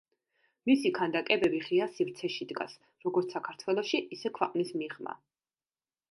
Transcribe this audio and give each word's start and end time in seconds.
მისი 0.67 0.91
ქანდაკებები 0.99 1.59
ღია 1.65 1.87
სივრცეში 1.97 2.47
დგას 2.51 2.73
როგორც 3.07 3.35
საქართველოში, 3.35 4.01
ისე 4.17 4.31
ქვეყნის 4.39 4.73
მიღმა. 4.83 5.15